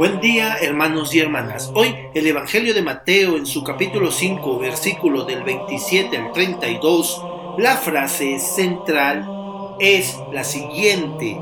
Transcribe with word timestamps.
Buen 0.00 0.18
día 0.18 0.56
hermanos 0.62 1.14
y 1.14 1.20
hermanas. 1.20 1.70
Hoy 1.74 1.94
el 2.14 2.26
Evangelio 2.26 2.72
de 2.72 2.80
Mateo 2.80 3.36
en 3.36 3.44
su 3.44 3.62
capítulo 3.62 4.10
5 4.10 4.58
versículo 4.58 5.24
del 5.24 5.42
27 5.42 6.16
al 6.16 6.32
32, 6.32 7.22
la 7.58 7.76
frase 7.76 8.38
central 8.38 9.76
es 9.78 10.16
la 10.32 10.42
siguiente. 10.42 11.38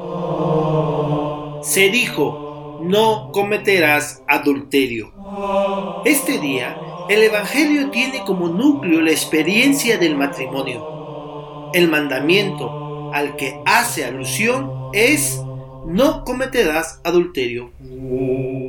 Se 1.63 1.89
dijo, 1.91 2.81
no 2.83 3.31
cometerás 3.31 4.25
adulterio. 4.27 5.13
Este 6.05 6.41
día, 6.41 6.77
el 7.09 7.23
Evangelio 7.23 7.91
tiene 7.91 8.25
como 8.25 8.49
núcleo 8.49 9.01
la 9.03 9.13
experiencia 9.13 9.99
del 9.99 10.17
matrimonio. 10.17 11.71
El 11.75 11.87
mandamiento 11.87 13.13
al 13.15 13.37
que 13.37 13.61
hace 13.65 14.05
alusión 14.05 14.91
es 14.93 15.41
no 15.89 16.23
cometerás 16.25 17.01
adulterio. 17.03 17.71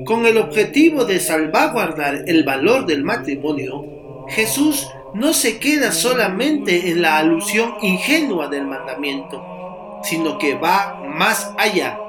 Con 0.10 0.26
el 0.26 0.40
objetivo 0.40 1.06
de 1.06 1.20
salvaguardar 1.20 2.24
el 2.26 2.44
valor 2.44 2.88
del 2.88 3.04
matrimonio, 3.04 4.26
Jesús 4.30 4.90
no 5.14 5.34
se 5.34 5.60
queda 5.60 5.92
solamente 5.92 6.90
en 6.90 7.04
la 7.04 7.20
alusión 7.20 7.76
ingenua 7.84 8.48
del 8.48 8.66
mandamiento, 8.66 10.00
sino 10.02 10.40
que 10.40 10.56
va 10.56 11.00
más 11.16 11.54
allá, 11.60 12.00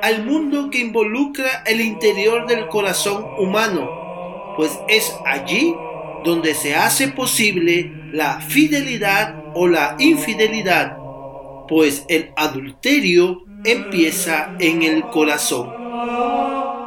al 0.00 0.24
mundo 0.24 0.70
que 0.70 0.78
involucra 0.78 1.64
el 1.66 1.82
interior 1.82 2.46
del 2.46 2.66
corazón 2.68 3.26
humano, 3.38 4.54
pues 4.56 4.80
es 4.88 5.14
allí 5.26 5.76
donde 6.24 6.54
se 6.54 6.76
hace 6.76 7.08
posible 7.08 7.92
la 8.10 8.40
fidelidad 8.40 9.52
o 9.54 9.68
la 9.68 9.96
infidelidad, 9.98 10.96
pues 11.68 12.06
el 12.08 12.30
adulterio 12.36 13.42
empieza 13.66 14.56
en 14.60 14.82
el 14.82 15.02
corazón. 15.10 15.87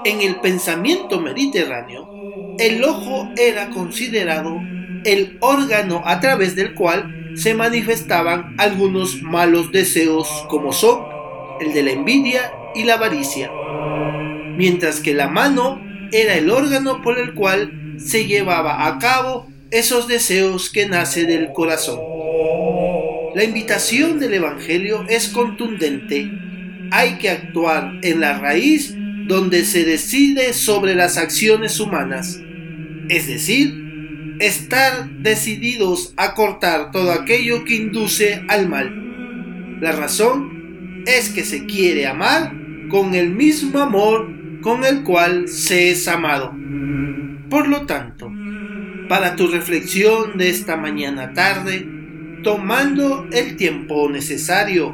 En 0.04 0.22
el 0.22 0.38
pensamiento 0.38 1.20
mediterráneo, 1.20 2.10
el 2.58 2.84
ojo 2.84 3.30
era 3.38 3.70
considerado 3.70 4.60
el 5.06 5.38
órgano 5.42 6.02
a 6.06 6.20
través 6.20 6.56
del 6.56 6.74
cual 6.74 7.34
se 7.36 7.54
manifestaban 7.54 8.56
algunos 8.58 9.22
malos 9.22 9.72
deseos 9.72 10.28
como 10.50 10.74
son 10.74 11.04
el 11.60 11.74
de 11.74 11.84
la 11.84 11.92
envidia 11.92 12.52
y 12.74 12.84
la 12.84 12.96
avaricia, 12.96 13.52
mientras 14.58 15.00
que 15.00 15.14
la 15.14 15.28
mano 15.28 15.80
era 16.12 16.36
el 16.36 16.50
órgano 16.50 17.02
por 17.02 17.20
el 17.20 17.34
cual 17.34 17.96
se 17.98 18.26
llevaba 18.26 18.88
a 18.88 18.98
cabo 18.98 19.48
esos 19.70 20.08
deseos 20.08 20.70
que 20.70 20.88
nace 20.88 21.26
del 21.26 21.52
corazón. 21.54 22.00
La 23.36 23.44
invitación 23.44 24.20
del 24.20 24.34
Evangelio 24.34 25.06
es 25.08 25.30
contundente 25.30 26.30
hay 26.92 27.18
que 27.18 27.30
actuar 27.30 28.00
en 28.04 28.20
la 28.20 28.38
raíz 28.38 28.94
donde 29.32 29.64
se 29.64 29.86
decide 29.86 30.52
sobre 30.52 30.94
las 30.94 31.18
acciones 31.18 31.80
humanas, 31.80 32.42
es 33.08 33.28
decir, 33.28 34.36
estar 34.42 35.10
decididos 35.20 36.14
a 36.18 36.34
cortar 36.34 36.92
todo 36.92 37.14
aquello 37.14 37.64
que 37.64 37.76
induce 37.76 38.44
al 38.50 38.68
mal. 38.68 39.80
La 39.80 39.94
razón 39.94 41.04
es 41.08 41.30
que 41.30 41.46
se 41.46 41.66
quiere 41.66 42.08
amar 42.08 42.52
con 42.90 43.16
el 43.16 43.30
mismo 43.30 43.80
amor 43.80 44.30
con 44.62 44.84
el 44.84 45.04
cual 45.04 45.48
se 45.48 45.92
es 45.92 46.10
amado. 46.10 46.54
Por 47.50 47.70
lo 47.70 47.86
tanto, 47.86 48.30
para 49.08 49.38
tu 49.38 49.48
reflexión 49.48 50.38
de 50.38 50.50
esta 50.50 50.76
mañana 50.76 51.32
tarde, 51.32 51.88
tomando 52.44 53.30
el 53.32 53.56
tiempo 53.56 54.10
necesario 54.10 54.94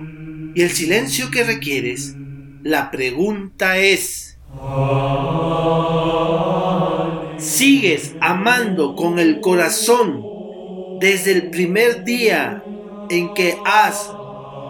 y 0.54 0.62
el 0.62 0.70
silencio 0.70 1.32
que 1.32 1.44
requieres. 1.44 2.16
La 2.62 2.92
pregunta 2.92 3.78
es, 3.78 4.27
¿sigues 7.38 8.16
amando 8.22 8.96
con 8.96 9.20
el 9.20 9.42
corazón 9.42 10.26
desde 11.00 11.32
el 11.34 11.50
primer 11.50 12.04
día 12.04 12.64
en 13.10 13.34
que 13.34 13.58
has 13.66 14.12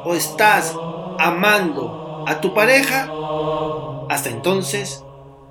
o 0.03 0.13
estás 0.13 0.75
amando 1.19 2.25
a 2.27 2.39
tu 2.41 2.53
pareja? 2.53 3.09
Hasta 4.09 4.29
entonces, 4.29 5.03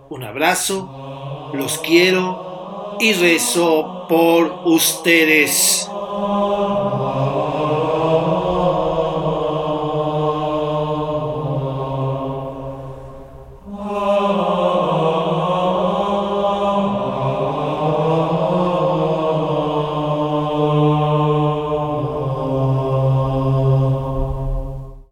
un 0.08 0.24
abrazo, 0.24 1.50
los 1.52 1.78
quiero 1.78 2.96
y 3.00 3.12
rezo 3.12 4.06
por 4.08 4.62
ustedes. 4.64 5.88